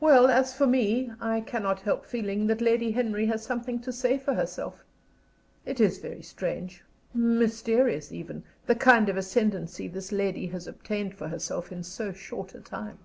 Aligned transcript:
"Well, 0.00 0.26
as 0.26 0.52
for 0.54 0.66
me, 0.66 1.12
I 1.18 1.40
cannot 1.40 1.80
help 1.80 2.04
feeling 2.04 2.46
that 2.48 2.60
Lady 2.60 2.90
Henry 2.92 3.24
has 3.28 3.42
something 3.42 3.80
to 3.80 3.90
say 3.90 4.18
for 4.18 4.34
herself. 4.34 4.84
It 5.64 5.80
is 5.80 5.96
very 5.96 6.20
strange 6.20 6.84
mysterious 7.14 8.12
even 8.12 8.44
the 8.66 8.74
kind 8.74 9.08
of 9.08 9.16
ascendency 9.16 9.88
this 9.88 10.12
lady 10.12 10.48
has 10.48 10.66
obtained 10.66 11.14
for 11.14 11.28
herself 11.28 11.72
in 11.72 11.82
so 11.84 12.12
short 12.12 12.54
a 12.54 12.60
time." 12.60 12.98